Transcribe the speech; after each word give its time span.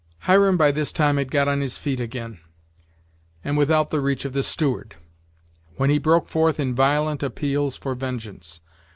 Hiram 0.21 0.57
by 0.57 0.71
this 0.71 0.91
time 0.91 1.17
had 1.17 1.29
got 1.29 1.47
on 1.47 1.61
his 1.61 1.77
feet 1.77 1.99
again, 1.99 2.39
and 3.43 3.55
with 3.55 3.69
out 3.69 3.89
the 3.91 4.01
reach 4.01 4.25
of 4.25 4.33
the 4.33 4.41
steward, 4.41 4.95
when 5.75 5.91
he 5.91 5.99
broke 5.99 6.27
forth 6.27 6.59
in 6.59 6.73
violent 6.73 7.21
appeals 7.21 7.75
for 7.75 7.93
vengeance. 7.93 8.61